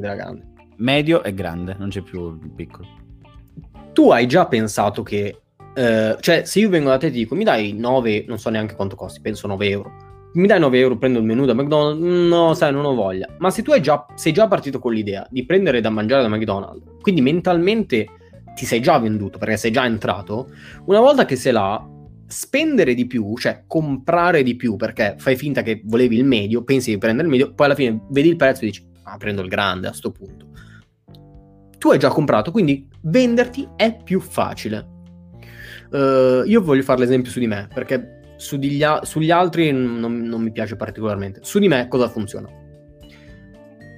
[0.00, 0.48] la grande.
[0.76, 2.88] Medio e grande, non c'è più il piccolo.
[3.92, 5.40] Tu hai già pensato che,
[5.74, 8.50] eh, cioè, se io vengo da te e ti dico, mi dai 9, non so
[8.50, 9.92] neanche quanto costi, penso 9 euro.
[10.34, 12.00] Mi dai 9 euro, prendo il menù da McDonald's?
[12.00, 13.28] No, sai, non ho voglia.
[13.38, 16.28] Ma se tu hai già, sei già partito con l'idea di prendere da mangiare da
[16.28, 18.06] McDonald's, quindi mentalmente
[18.54, 20.48] ti sei già venduto perché sei già entrato,
[20.84, 21.84] una volta che sei là,
[22.30, 26.90] spendere di più, cioè comprare di più perché fai finta che volevi il medio, pensi
[26.90, 29.48] di prendere il medio, poi alla fine vedi il prezzo e dici, ah, prendo il
[29.48, 30.46] grande a sto punto.
[31.76, 34.86] Tu hai già comprato, quindi venderti è più facile.
[35.92, 40.42] Eh, io voglio fare l'esempio su di me, perché su a- sugli altri non, non
[40.42, 41.40] mi piace particolarmente.
[41.42, 42.48] Su di me cosa funziona?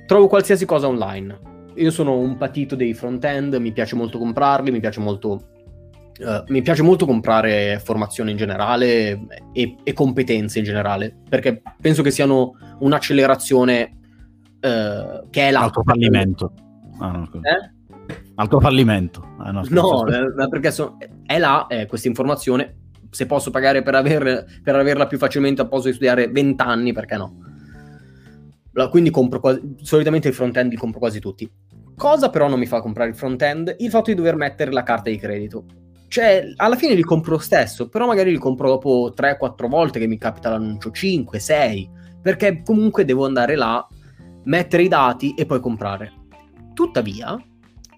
[0.06, 1.50] Trovo qualsiasi cosa online.
[1.76, 5.51] Io sono un patito dei front-end, mi piace molto comprarli, mi piace molto,
[6.22, 12.02] eh, mi piace molto comprare formazione in generale e, e competenze in generale, perché penso
[12.02, 13.98] che siano un'accelerazione
[14.60, 15.60] eh, che è là.
[15.60, 16.52] Altro fallimento.
[16.98, 17.28] Ah, no.
[17.42, 18.14] Eh?
[18.36, 19.26] Altro fallimento.
[19.38, 22.76] Ah, no, No, eh, perché so- è là eh, questa informazione.
[23.10, 27.36] Se posso pagare per, aver- per averla più facilmente, posso studiare 20 anni, perché no?
[28.72, 31.50] La- Quindi compro quasi- solitamente il front-end li compro quasi tutti.
[31.94, 33.76] Cosa però non mi fa comprare il front-end?
[33.78, 35.64] Il fatto di dover mettere la carta di credito.
[36.12, 40.06] Cioè, alla fine li compro lo stesso, però magari li compro dopo 3-4 volte che
[40.06, 43.86] mi capita l'annuncio, 5, 6, perché comunque devo andare là,
[44.44, 46.12] mettere i dati e poi comprare.
[46.74, 47.42] Tuttavia,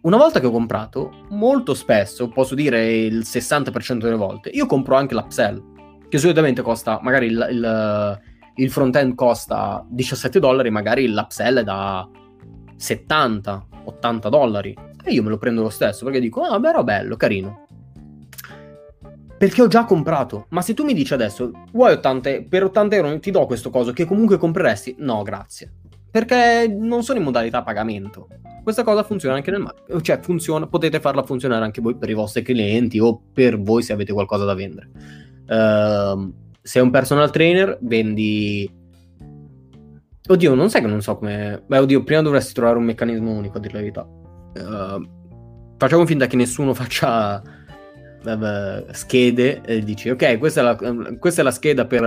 [0.02, 4.94] una volta che ho comprato, molto spesso, posso dire il 60% delle volte, io compro
[4.94, 5.60] anche l'upsell,
[6.08, 8.20] che solitamente costa, magari il, il,
[8.54, 12.08] il front-end costa 17 dollari, magari l'upsell è da
[12.76, 14.78] 70, 80 dollari.
[15.02, 17.63] E io me lo prendo lo stesso, perché dico, ah, beh, era bello, carino.
[19.36, 20.46] Perché ho già comprato.
[20.50, 23.92] Ma se tu mi dici adesso, vuoi 80, per 80 euro ti do questo coso
[23.92, 24.96] che comunque compreresti?
[24.98, 25.72] No, grazie.
[26.10, 28.28] Perché non sono in modalità pagamento.
[28.62, 30.00] Questa cosa funziona anche nel marketing.
[30.00, 33.92] Cioè, funziona, potete farla funzionare anche voi per i vostri clienti o per voi se
[33.92, 34.90] avete qualcosa da vendere.
[35.48, 38.70] Ehm, sei un personal trainer, vendi.
[40.26, 41.62] Oddio, non sai che non so come.
[41.66, 44.08] Beh, oddio, prima dovresti trovare un meccanismo unico, a dire la verità.
[44.54, 45.08] Ehm,
[45.76, 47.42] facciamo finta che nessuno faccia
[48.26, 52.04] eh, schede e dici, ok, questa è la, questa è la scheda per.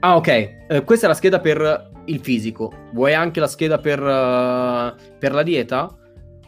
[0.00, 2.72] Ah, ok, eh, questa è la scheda per il fisico.
[2.92, 5.96] Vuoi anche la scheda per, eh, per la dieta?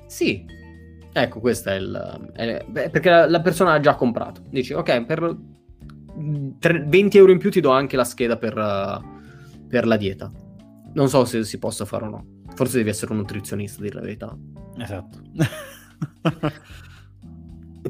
[0.07, 0.45] Sì.
[1.13, 2.31] Ecco, questa è il...
[2.35, 4.43] è- beh, perché la, la persona ha già comprato.
[4.49, 5.37] Dici, ok, per
[6.19, 9.97] mm, tre- 20 euro in più ti do anche la scheda per, eh, per la
[9.97, 10.31] dieta.
[10.93, 12.25] Non so se si possa fare o no.
[12.55, 14.37] Forse devi essere un nutrizionista, a dire la verità.
[14.79, 15.19] Esatto.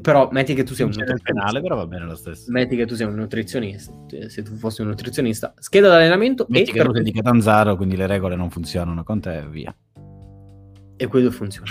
[0.01, 2.49] Però metti che tu sei un penale, però va bene lo stesso.
[2.51, 3.91] Metti che tu sei un nutrizionista.
[4.11, 7.75] eh, Se tu fossi un nutrizionista, scheda d'allenamento Metti e, che tu sei di Catanzaro,
[7.75, 9.75] quindi le regole non funzionano con te via.
[10.95, 11.67] e quello funziona.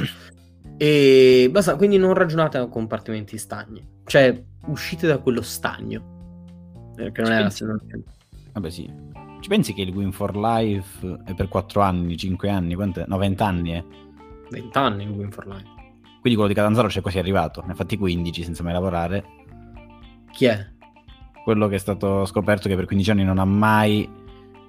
[0.76, 3.83] E basta, quindi non ragionate a compartimenti stagni.
[4.04, 6.92] Cioè, uscite da quello stagno.
[6.96, 8.04] Perché non Ci è la pensi?
[8.52, 8.92] Vabbè, sì.
[9.40, 13.04] Ci pensi che il Win for Life è per 4 anni, 5 anni, quant'è?
[13.06, 13.85] No, 20 anni, eh?
[14.50, 15.68] 20 anni il Win for Life.
[16.20, 17.62] Quindi quello di Catanzaro c'è quasi arrivato.
[17.66, 19.24] Ne ha fatti 15 senza mai lavorare.
[20.33, 20.66] Chi è?
[21.42, 24.09] Quello che è stato scoperto che per 15 anni non ha mai...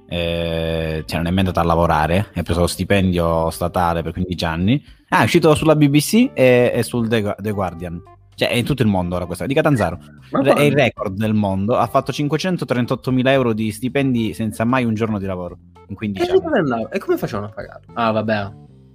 [0.07, 4.45] eh, cioè non è mai andato a lavorare, ha preso lo stipendio statale per 15
[4.45, 4.83] anni.
[5.09, 8.01] Ah, è uscito sulla BBC e, e sul The, The Guardian.
[8.33, 9.45] Cioè è in tutto il mondo ora questa.
[9.45, 9.99] Di Catanzaro.
[10.31, 11.77] Ma È il record del mondo.
[11.77, 15.59] Ha fatto 538.000 euro di stipendi senza mai un giorno di lavoro.
[15.89, 16.87] In 15 E anni.
[16.91, 17.93] E come facevano a pagarlo?
[17.93, 18.51] Ah, vabbè.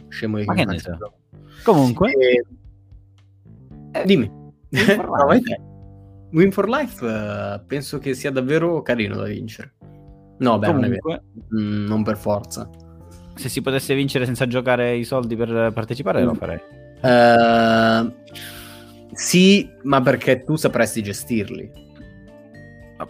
[0.09, 0.47] Scemo io.
[0.47, 0.99] Ma che ne so.
[1.65, 2.11] Comunque,
[3.93, 4.31] Eh, dimmi.
[4.71, 5.43] Win for No, Life.
[5.45, 5.61] te.
[6.33, 9.75] Win for Life eh, penso che sia davvero carino da vincere.
[10.39, 11.23] No, beh, non comunque
[11.55, 12.69] Mm, non per forza.
[13.37, 16.37] se si potesse vincere senza giocare i soldi per partecipare, lo Mm.
[16.37, 16.61] farei.
[17.03, 18.15] Eh,
[19.13, 21.71] sì, ma perché tu sapresti gestirli.
[22.99, 23.09] Ma-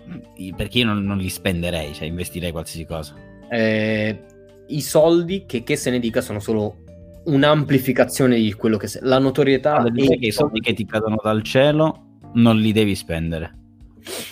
[0.56, 3.14] Perché io non, non li spenderei, cioè investirei qualsiasi cosa.
[3.48, 4.24] Eh,
[4.68, 6.78] I soldi, che, che se ne dica, sono solo
[7.26, 9.02] un'amplificazione di quello che sei.
[9.04, 12.94] La notorietà Allora, dice che i soldi che ti cadono dal cielo non li devi
[12.94, 13.58] spendere.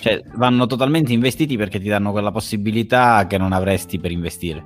[0.00, 4.64] Cioè, vanno totalmente investiti perché ti danno quella possibilità che non avresti per investire.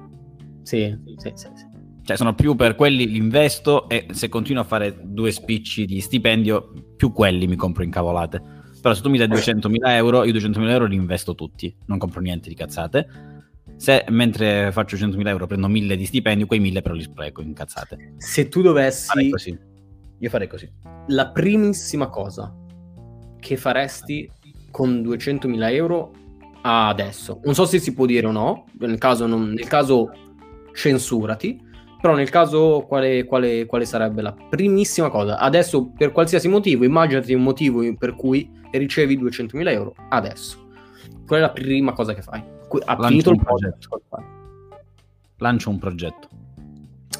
[0.62, 1.66] Sì, sì, sì, sì.
[2.02, 6.00] Cioè, sono più per quelli li investo e se continuo a fare due spicci di
[6.00, 8.42] stipendio, più quelli mi compro incavolate.
[8.80, 12.20] Però se tu mi dai 200.000 euro, io 200.000 euro li investo tutti, non compro
[12.20, 13.08] niente di cazzate.
[13.78, 17.54] Se mentre faccio 100.000 euro prendo 1000 di stipendio, quei 1000 però li spreco in
[17.54, 18.14] cazzate.
[18.16, 19.30] Se tu Farei dovessi...
[19.30, 19.58] così.
[20.18, 20.68] Io farei così.
[21.06, 22.52] La primissima cosa
[23.38, 24.28] che faresti
[24.72, 26.12] con 200.000 euro
[26.62, 30.10] adesso, non so se si può dire o no, nel caso, non- nel caso
[30.74, 31.66] censurati.
[32.00, 35.38] Però nel caso quale, quale, quale sarebbe la primissima cosa?
[35.38, 40.68] Adesso per qualsiasi motivo, immaginati un motivo per cui ricevi 200.000 euro adesso.
[41.26, 42.56] Qual è la prima cosa che fai?
[42.84, 44.02] Ha Lancio finito un il progetto.
[45.36, 46.28] Lancio un progetto.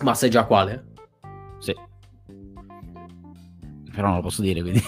[0.03, 0.85] Ma sai già quale?
[1.59, 1.75] Sì.
[3.93, 4.83] Però non lo posso dire, quindi.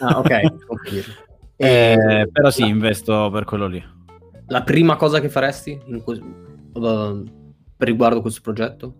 [0.00, 0.28] Ah, ok.
[1.62, 3.84] Eh, E però sì, investo per quello lì.
[4.46, 6.18] La prima cosa che faresti in que-
[6.72, 7.22] uh,
[7.76, 8.94] per riguardo questo progetto?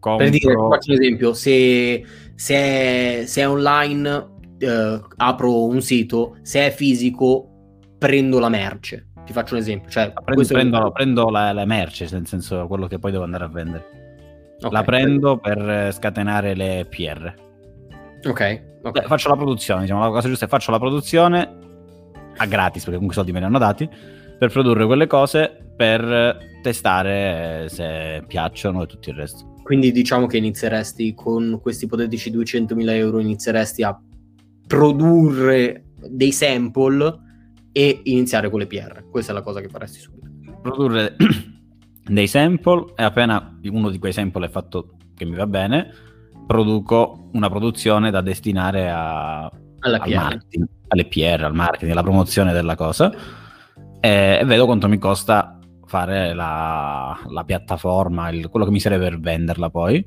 [0.00, 0.24] Compro...
[0.28, 6.38] Per dire, faccio un esempio, se, se è, se è online eh, apro un sito,
[6.42, 9.10] se è fisico prendo la merce.
[9.24, 9.90] Ti faccio un esempio.
[9.90, 13.24] Cioè, Prendo, questo è- prendo- prendo la, la merce, nel senso quello che poi devo
[13.24, 13.84] andare a vendere.
[14.60, 17.34] ok, La prendo per eh, scatenare le PR.
[18.26, 18.90] Ok, ok.
[18.90, 21.56] Beh, faccio la produzione, diciamo, la cosa giusta è faccio la produzione
[22.36, 23.88] a gratis, perché comunque i soldi me li hanno dati,
[24.38, 29.52] per produrre quelle cose per testare eh, se piacciono e tutto il resto.
[29.62, 33.98] Quindi diciamo che inizieresti con questi ipotetici 200.000 euro, inizieresti a
[34.66, 37.14] produrre dei sample
[37.76, 39.04] e iniziare con le PR.
[39.10, 40.30] Questa è la cosa che faresti subito.
[40.62, 41.16] Produrre
[42.06, 45.92] dei sample e appena uno di quei sample è fatto che mi va bene,
[46.46, 52.52] produco una produzione da destinare a, Alla al marketing, alle PR, al marketing, alla promozione
[52.52, 53.12] della cosa
[54.00, 58.98] e, e vedo quanto mi costa fare la, la piattaforma, il- quello che mi serve
[58.98, 60.06] per venderla poi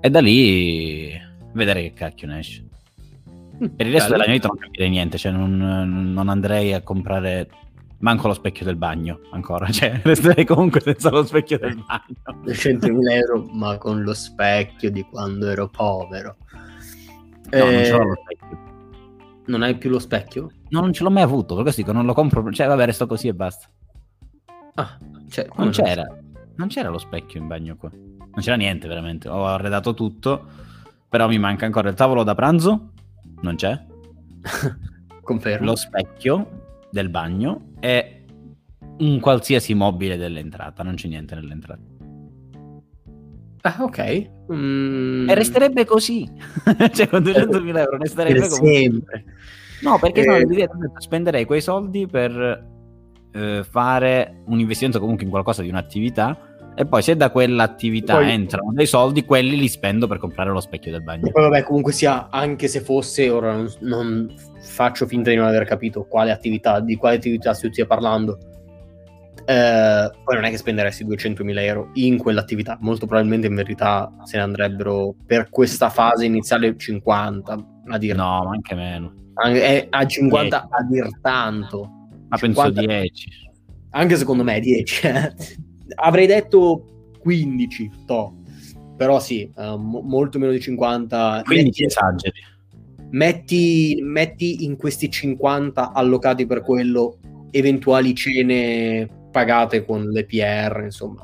[0.00, 1.10] e da lì
[1.52, 2.67] vedere che cacchio ne esce.
[3.58, 4.10] Per il resto Bello.
[4.10, 5.56] della mia vita non capirei niente, cioè non,
[6.12, 7.48] non andrei a comprare
[8.00, 12.42] manco lo specchio del bagno ancora, cioè resterei comunque senza lo specchio del bagno.
[12.44, 16.36] 200.000 euro, ma con lo specchio di quando ero povero.
[17.50, 18.58] No, non Eh, ce l'ho lo specchio.
[19.46, 20.50] non hai più lo specchio?
[20.68, 23.06] No, non ce l'ho mai avuto, per questo dico non lo compro, cioè vabbè resto
[23.06, 23.66] così e basta.
[24.74, 24.96] Ah,
[25.28, 26.06] cioè, Non c'era,
[26.56, 27.90] non c'era lo specchio in bagno qua.
[27.90, 29.28] Non c'era niente veramente.
[29.28, 30.44] Ho arredato tutto,
[31.08, 32.90] però mi manca ancora il tavolo da pranzo,
[33.42, 33.78] non c'è.
[35.22, 35.66] Confermo.
[35.66, 38.24] Lo specchio del bagno e
[38.98, 40.82] un qualsiasi mobile dell'entrata.
[40.82, 41.80] Non c'è niente nell'entrata.
[43.62, 44.30] Ah, ok.
[44.52, 46.26] Mm, E resterebbe così.
[46.92, 48.72] cioè con 200.000 euro per resterebbe comunque.
[48.72, 49.24] sempre.
[49.82, 52.66] No, perché Eh, no, spenderei quei soldi per
[53.32, 56.47] eh, fare un investimento comunque in qualcosa di un'attività.
[56.80, 60.60] E poi se da quell'attività Poi- entrano dei soldi, quelli li spendo per comprare lo
[60.60, 61.26] specchio del bagno.
[61.26, 65.46] E poi vabbè, comunque sia, anche se fosse, ora non, non faccio finta di non
[65.46, 68.38] aver capito quale attività, di quale attività si stia parlando.
[69.44, 74.36] Eh, poi non è che spenderesti 200.000 euro in quell'attività, molto probabilmente in verità se
[74.36, 79.14] ne andrebbero per questa fase iniziale 50 a dir, No, ma anche meno.
[79.34, 81.80] Anche- eh, a 50 a dir tanto,
[82.28, 83.28] Ma penso 50 10.
[83.90, 85.08] anche secondo me 10.
[85.96, 86.84] Avrei detto
[87.20, 88.34] 15, to.
[88.96, 91.42] però sì, eh, mo- molto meno di 50.
[91.44, 92.40] Quindi Metti- ti esageri.
[93.10, 97.18] metti, metti in questi 50 allocati per quello
[97.50, 101.22] eventuali cene pagate con le PR, insomma,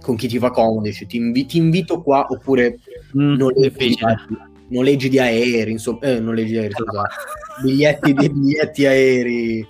[0.00, 2.78] con chi ti fa comodo, dici, ti, invi- ti invito qua oppure
[3.16, 3.94] Mm, noleggi,
[4.68, 7.02] noleggi di aerei, insomma, eh, noleggi di aerei, scusa,
[7.62, 9.66] biglietti, biglietti aerei,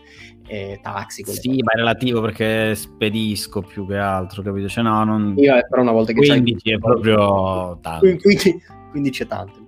[0.52, 1.24] eh, taxi.
[1.24, 1.62] Sì, cose.
[1.62, 4.68] ma è relativo perché spedisco più che altro, capito?
[4.68, 5.34] Cioè, no, non...
[5.38, 8.00] Io, eh, però una volta che c'hai 15 è proprio tanto.
[8.00, 9.60] Quindi, quindi- quindi c'è tanto.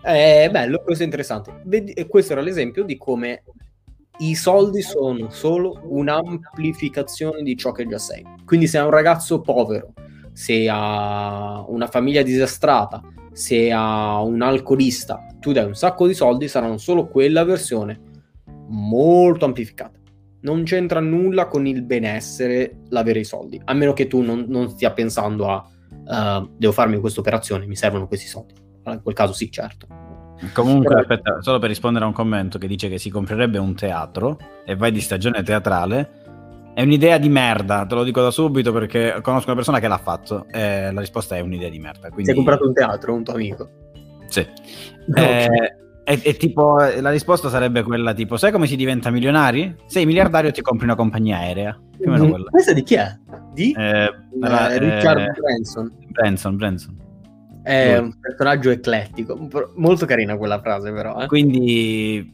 [0.00, 1.60] È bello, questo è interessante.
[1.64, 3.42] Vedi- e questo era l'esempio di come
[4.18, 8.24] i soldi sono solo un'amplificazione di ciò che già sei.
[8.44, 9.92] Quindi se hai un ragazzo povero,
[10.32, 16.46] se ha una famiglia disastrata, se ha un alcolista, tu dai un sacco di soldi,
[16.46, 18.08] saranno solo quella versione
[18.70, 19.98] molto amplificata.
[20.42, 24.70] Non c'entra nulla con il benessere l'avere i soldi, a meno che tu non, non
[24.70, 25.68] stia pensando a
[26.10, 28.54] Uh, devo farmi questa operazione, mi servono questi soldi.
[28.78, 29.86] Allora, in quel caso sì, certo.
[30.52, 33.74] Comunque, Però- aspetta, solo per rispondere a un commento che dice che si comprerebbe un
[33.74, 36.72] teatro e vai di stagione teatrale.
[36.74, 39.98] È un'idea di merda, te lo dico da subito perché conosco una persona che l'ha
[39.98, 42.08] fatto e la risposta è un'idea di merda.
[42.08, 42.24] Quindi...
[42.24, 43.68] Si è comprato un teatro, un tuo amico.
[44.26, 44.40] Sì.
[45.14, 45.76] Eh,
[46.12, 49.74] e, e tipo, eh, la risposta sarebbe quella tipo, sai come si diventa milionari?
[49.86, 51.78] Sei miliardario ti compri una compagnia aerea.
[51.98, 52.50] Più o meno Mm, quella.
[52.50, 53.16] Questa di chi è?
[53.52, 55.92] Di Eh, Eh, Richard eh, Branson.
[56.08, 56.96] Branson, Branson.
[57.62, 58.04] È lui.
[58.06, 59.48] un personaggio eclettico.
[59.76, 61.20] Molto carina quella frase, però.
[61.20, 61.26] eh.
[61.26, 62.32] Quindi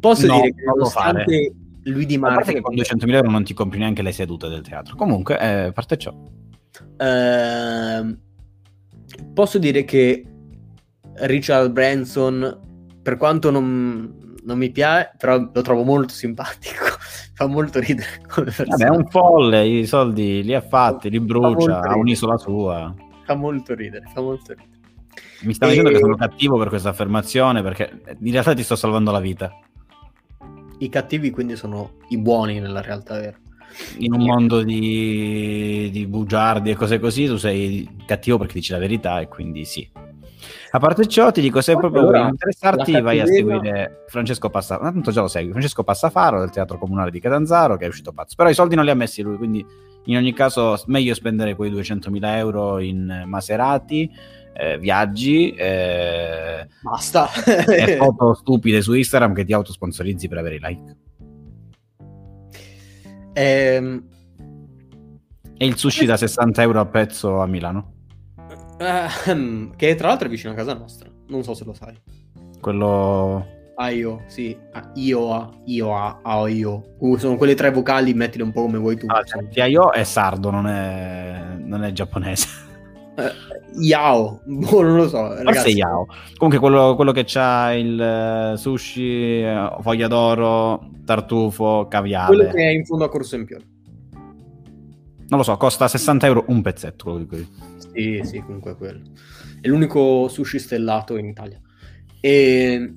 [0.00, 1.52] Posso no, dire che non lo nonostante
[1.84, 4.62] lui di A parte che con 200.000 euro non ti compri neanche le sedute del
[4.62, 4.96] teatro.
[4.96, 6.14] Comunque, eh, a parte ciò,
[6.98, 8.18] Ehm,
[9.32, 10.24] posso dire che
[11.20, 12.60] Richard Branson,
[13.02, 16.84] per quanto non, non mi piace, però lo trovo molto simpatico.
[17.34, 21.80] fa molto ridere come Vabbè, è un folle, i soldi li ha fatti, li brucia,
[21.80, 22.94] ha un'isola sua.
[23.24, 24.72] Fa molto ridere, fa molto ridere.
[25.42, 25.70] Mi stai e...
[25.72, 29.52] dicendo che sono cattivo per questa affermazione perché in realtà ti sto salvando la vita.
[30.78, 33.38] I cattivi quindi sono i buoni nella realtà vera.
[33.98, 38.78] In un mondo di, di bugiardi e cose così tu sei cattivo perché dici la
[38.78, 39.88] verità e quindi sì.
[40.74, 44.90] A parte ciò, ti dico: se proprio vuoi interessarti, vai a seguire Francesco Passafaro.
[44.90, 45.52] Tanto già lo segui.
[45.52, 48.34] Francesco Passafaro del Teatro Comunale di Catanzaro, che è uscito pazzo.
[48.36, 49.64] Però i soldi non li ha messi lui, quindi
[50.06, 54.10] in ogni caso, meglio spendere quei 200.000 euro in Maserati.
[54.56, 57.28] Eh, viaggi eh, basta
[57.66, 60.96] e foto stupide su Instagram che ti autosponsorizzi per avere i like
[63.32, 64.04] ehm...
[65.56, 67.93] e il sushi da 60 euro a pezzo a Milano
[68.76, 71.08] Uh, che tra l'altro è vicino a casa nostra.
[71.28, 71.94] Non so se lo sai.
[72.60, 73.46] Quello.
[73.76, 74.56] Ah, io, sì.
[74.72, 76.94] Ah, io, a, io, a, a, io.
[76.98, 79.06] Uh, sono quelle tre vocali, mettile un po' come vuoi tu.
[79.08, 82.48] Ah, cioè, io è sardo, non è, non è giapponese.
[83.16, 85.34] Uh, yao, boh, non lo so.
[85.34, 85.52] Ragazzi.
[85.52, 86.06] Forse Yao.
[86.36, 92.34] Comunque quello, quello che c'ha il uh, sushi, uh, foglia d'oro, tartufo, caviale.
[92.34, 93.72] Quello che è in fondo a Corso Empione.
[95.28, 97.48] Non lo so, costa 60 euro un pezzetto, quello di.
[97.92, 99.00] Sì, sì, comunque è quello.
[99.60, 101.60] È l'unico sushi stellato in Italia.
[102.20, 102.92] E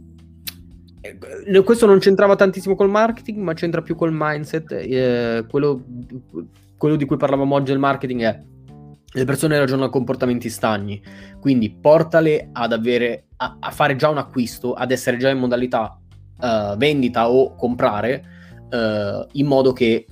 [1.63, 4.71] questo non c'entrava tantissimo col marketing, ma c'entra più col mindset.
[4.71, 5.83] Eh, quello,
[6.77, 8.43] quello, di cui parlavamo oggi del marketing è
[9.09, 11.01] le persone ragionano a comportamenti stagni,
[11.39, 15.99] quindi portale ad avere, a, a, fare già un acquisto, ad essere già in modalità
[16.39, 18.23] uh, vendita o comprare,
[18.69, 20.05] uh, in modo che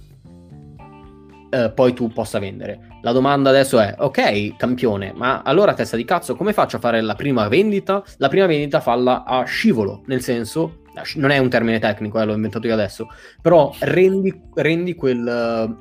[1.55, 2.99] uh, poi tu possa vendere.
[3.01, 7.01] La domanda adesso è, ok, campione, ma allora testa di cazzo, come faccio a fare
[7.01, 8.03] la prima vendita?
[8.17, 10.81] La prima vendita falla a scivolo, nel senso,
[11.15, 13.07] non è un termine tecnico, eh, l'ho inventato io adesso,
[13.41, 15.75] però rendi, rendi quel,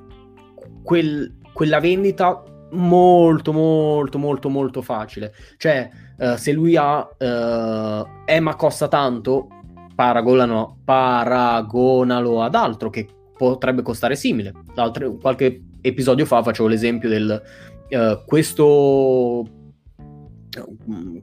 [0.82, 8.40] quel, quella vendita molto molto molto molto facile cioè uh, se lui ha uh, eh
[8.40, 9.46] ma costa tanto
[9.94, 14.52] paragonalo, paragonalo ad altro che potrebbe costare simile.
[14.74, 17.42] L'altro, qualche episodio fa facevo l'esempio del
[17.90, 19.46] uh, questo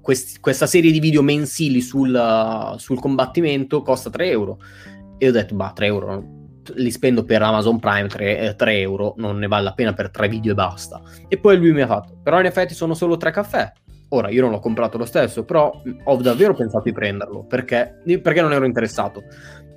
[0.02, 4.60] quest, questa serie di video mensili sul, sul, combattimento costa 3 euro.
[5.18, 6.40] E ho detto bah 3 euro
[6.76, 10.12] li spendo per Amazon Prime 3, 3 eh, euro non ne vale la pena per
[10.12, 11.02] 3 video e basta.
[11.28, 13.72] E poi lui mi ha fatto però in effetti sono solo 3 caffè.
[14.14, 15.72] Ora, io non l'ho comprato lo stesso, però
[16.04, 19.24] ho davvero pensato di prenderlo perché, perché non ero interessato.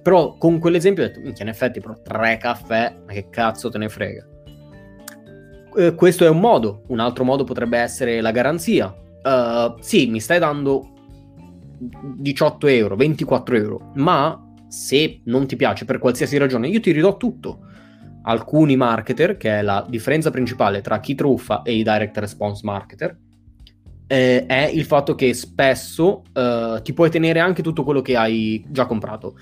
[0.05, 3.89] Però con quell'esempio ho detto, in effetti, però tre caffè, ma che cazzo te ne
[3.89, 4.27] frega?
[5.77, 8.95] Eh, questo è un modo, un altro modo potrebbe essere la garanzia.
[9.23, 10.93] Uh, sì, mi stai dando
[11.79, 14.39] 18 euro, 24 euro, ma
[14.69, 17.61] se non ti piace per qualsiasi ragione, io ti ridò tutto.
[18.25, 23.17] Alcuni marketer, che è la differenza principale tra chi truffa e i direct response marketer,
[24.07, 28.63] eh, è il fatto che spesso uh, ti puoi tenere anche tutto quello che hai
[28.69, 29.39] già comprato.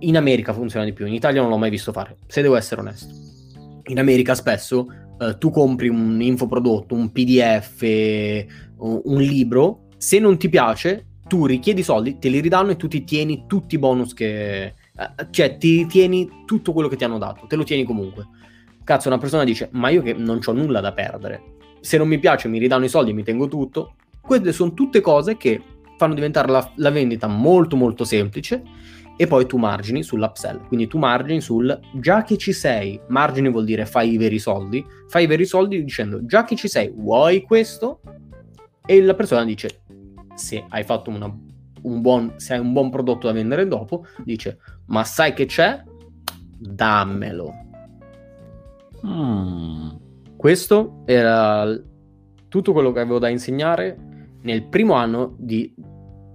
[0.00, 2.80] In America funziona di più, in Italia non l'ho mai visto fare, se devo essere
[2.80, 3.12] onesto.
[3.88, 4.86] In America spesso
[5.18, 7.82] uh, tu compri un infoprodotto, un PDF,
[8.76, 13.04] un libro, se non ti piace, tu richiedi soldi, te li ridanno e tu ti
[13.04, 14.74] tieni tutti i bonus che...
[14.96, 18.26] Uh, cioè, ti tieni tutto quello che ti hanno dato, te lo tieni comunque.
[18.82, 21.42] Cazzo, una persona dice, ma io che non ho nulla da perdere.
[21.80, 23.96] Se non mi piace mi ridanno i soldi, mi tengo tutto.
[24.20, 25.60] Queste sono tutte cose che
[25.98, 28.62] fanno diventare la, la vendita molto molto semplice
[29.20, 30.66] e poi tu margini sull'upsell.
[30.66, 34.82] Quindi tu margini sul già che ci sei, margini vuol dire fai i veri soldi,
[35.08, 38.00] fai i veri soldi dicendo già che ci sei, vuoi questo?
[38.86, 39.82] E la persona dice
[40.34, 41.26] se hai fatto una,
[41.82, 44.56] un buon, se hai un buon prodotto da vendere dopo, dice
[44.86, 45.84] ma sai che c'è?
[46.56, 47.52] Dammelo.
[49.06, 49.88] Mm.
[50.34, 51.78] Questo era
[52.48, 53.98] tutto quello che avevo da insegnare
[54.40, 55.74] nel primo anno di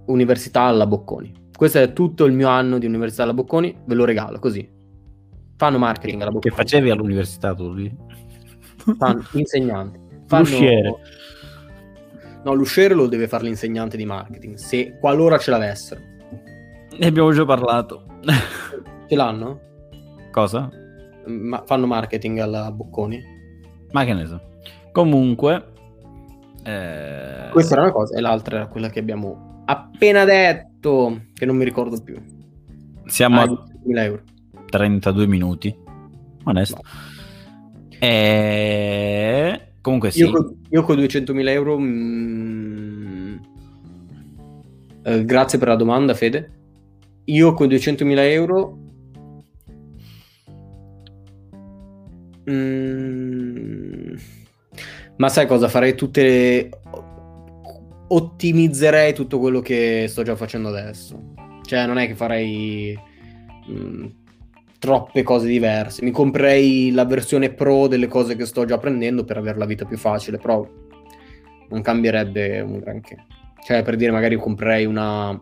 [0.06, 4.04] università alla Bocconi questo è tutto il mio anno di università alla Bocconi, ve lo
[4.04, 4.68] regalo così.
[5.56, 6.54] Fanno marketing alla Bocconi.
[6.54, 7.94] Che facevi all'università tu lì?
[8.98, 9.98] Fanno insegnanti.
[10.28, 10.42] Fanno...
[10.42, 10.94] L'usciere.
[12.44, 16.00] No, l'usciere lo deve fare l'insegnante di marketing, se qualora ce l'avessero.
[16.98, 18.04] Ne abbiamo già parlato.
[19.08, 19.60] Ce l'hanno?
[20.30, 20.70] Cosa?
[21.26, 23.22] Ma fanno marketing alla Bocconi?
[23.92, 24.40] Ma che ne so.
[24.92, 25.72] Comunque...
[26.64, 27.48] Eh...
[27.50, 31.64] Questa era una cosa e l'altra era quella che abbiamo appena detto che non mi
[31.64, 32.16] ricordo più.
[33.06, 34.22] Siamo ah, a euro.
[34.70, 35.76] 32 minuti.
[36.44, 36.80] Onesto.
[36.82, 37.96] No.
[37.98, 39.72] E...
[39.80, 40.20] Comunque sì.
[40.20, 41.78] Io con, io con 200.000 euro...
[41.78, 43.36] Mm,
[45.04, 46.50] eh, grazie per la domanda, Fede.
[47.24, 48.78] Io con 200.000 euro
[52.48, 54.14] Mm,
[55.16, 55.68] ma sai cosa?
[55.68, 56.68] Farei tutte le...
[58.08, 61.34] Ottimizzerei tutto quello che sto già facendo adesso.
[61.62, 62.98] Cioè, non è che farei
[63.70, 64.06] mm,
[64.78, 66.04] troppe cose diverse.
[66.04, 69.84] Mi comprerei la versione pro delle cose che sto già prendendo per avere la vita
[69.84, 70.66] più facile, però
[71.68, 73.26] non cambierebbe un granché.
[73.64, 75.38] Cioè, per dire, magari comprerei una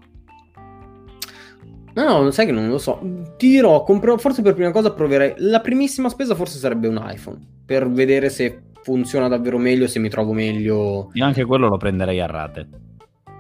[1.95, 2.99] No, no, sai che non lo so.
[3.37, 5.35] Ti dirò, compro, forse per prima cosa proverei.
[5.39, 7.39] La primissima spesa forse sarebbe un iPhone.
[7.65, 11.11] Per vedere se funziona davvero meglio, se mi trovo meglio.
[11.15, 12.69] Io anche quello lo prenderei a rate.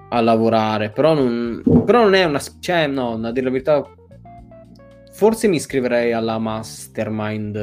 [0.09, 0.91] A lavorare.
[0.91, 2.41] Però non, però non è una...
[2.59, 3.85] Cioè, no, a dire la verità...
[5.13, 7.55] Forse mi iscriverei alla Mastermind...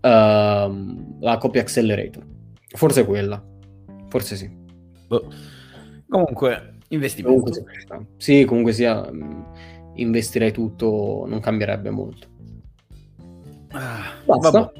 [0.00, 2.24] Uh, la copia Accelerator.
[2.68, 3.44] Forse quella.
[4.08, 4.48] Forse sì.
[5.08, 5.28] Boh.
[6.08, 7.40] Comunque, Investimento.
[7.40, 9.42] Comunque, sì, comunque sia, mm,
[9.94, 12.28] investirei tutto, non cambierebbe molto.
[13.72, 14.72] Ah, Basta.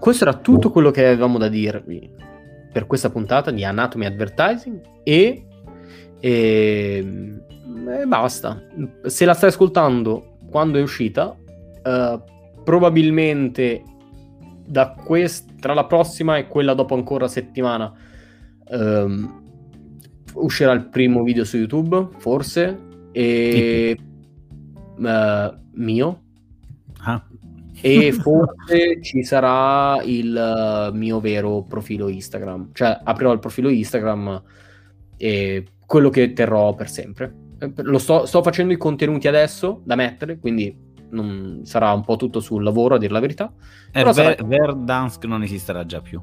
[0.00, 2.10] Questo era tutto quello che avevamo da dirvi
[2.72, 5.46] per questa puntata di Anatomy Advertising e,
[6.18, 7.42] e,
[7.86, 8.62] e basta.
[9.04, 12.22] Se la stai ascoltando quando è uscita, uh,
[12.64, 13.82] probabilmente
[14.66, 17.92] da quest- tra la prossima e quella dopo ancora settimana
[18.70, 19.42] um,
[20.34, 22.78] uscirà il primo video su YouTube, forse,
[23.12, 23.98] e
[24.96, 26.22] uh, mio.
[27.02, 27.22] Ah.
[27.80, 32.70] E forse ci sarà il uh, mio vero profilo Instagram.
[32.72, 34.42] Cioè, aprirò il profilo Instagram
[35.16, 37.34] e quello che terrò per sempre.
[37.58, 40.74] Eh, lo sto, sto facendo i contenuti adesso da mettere, quindi
[41.10, 43.52] non, sarà un po' tutto sul lavoro, a dire la verità.
[43.92, 44.36] E Ver- sarà...
[44.44, 46.22] Verdansk non esisterà già più.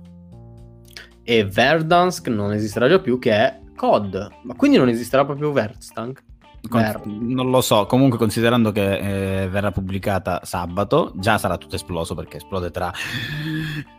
[1.24, 6.24] E Verdansk non esisterà già più, che è COD, ma quindi non esisterà proprio Verstank?
[6.68, 12.15] Con- non lo so, comunque considerando che eh, verrà pubblicata sabato, già sarà tutto esploso
[12.15, 12.91] perché esplode tra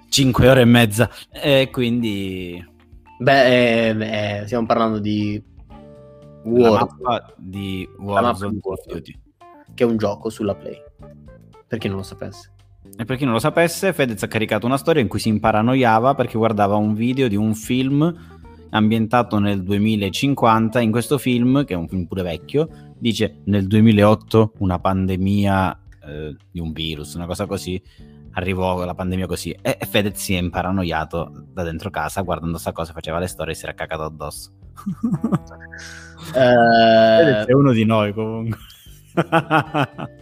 [0.09, 1.11] 5 ore e mezza.
[1.31, 2.65] E quindi...
[3.19, 5.43] Beh, eh, eh, stiamo parlando di
[6.45, 6.87] War.
[7.37, 8.61] di Warzone
[9.75, 10.77] che è un gioco sulla Play,
[11.67, 12.53] per chi non lo sapesse.
[12.97, 16.15] E per chi non lo sapesse, Fedez ha caricato una storia in cui si imparanoiava
[16.15, 18.38] perché guardava un video di un film
[18.71, 20.81] ambientato nel 2050.
[20.81, 26.37] In questo film, che è un film pure vecchio, dice nel 2008 una pandemia eh,
[26.51, 27.81] di un virus, una cosa così,
[28.33, 29.51] arrivò la pandemia così.
[29.61, 33.53] E, e Fedez si è imparanoiato da dentro casa guardando sta cosa, faceva le storie
[33.53, 34.53] e si era cagato addosso.
[36.33, 38.59] Fedez è uno di noi comunque.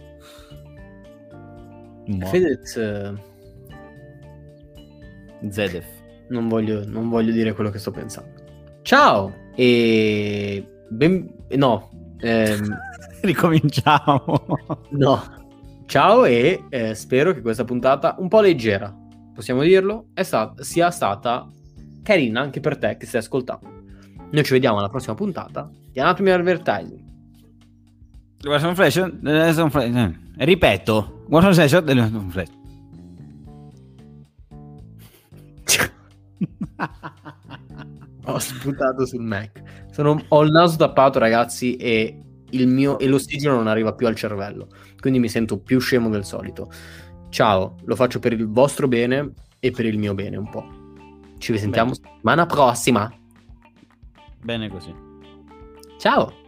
[2.29, 2.79] Fedez...
[5.49, 5.85] Zedef.
[6.29, 8.36] Non voglio, non voglio dire quello che sto pensando.
[8.87, 10.65] Ciao e...
[10.87, 11.29] Ben...
[11.57, 11.89] No.
[12.19, 12.79] Ehm...
[13.19, 14.23] Ricominciamo.
[14.91, 15.23] no.
[15.87, 18.95] Ciao e eh, spero che questa puntata, un po' leggera,
[19.33, 21.49] possiamo dirlo, stata, sia stata
[22.01, 23.67] carina anche per te che stai ascoltando.
[24.31, 27.03] Noi ci vediamo alla prossima puntata di Anatomy Advertising.
[28.39, 29.91] Guarda flash, un flash.
[30.37, 32.55] Eh, ripeto, guarda flash, un flash.
[38.27, 39.85] Ho sputato sul Mac.
[39.91, 42.21] Sono, ho il naso tappato, ragazzi, e,
[42.51, 44.67] il mio, e l'ossigeno non arriva più al cervello.
[44.99, 46.71] Quindi mi sento più scemo del solito.
[47.29, 50.65] Ciao, lo faccio per il vostro bene e per il mio bene un po'.
[51.37, 53.11] Ci risentiamo settimana prossima.
[54.41, 54.93] Bene così.
[55.99, 56.45] Ciao.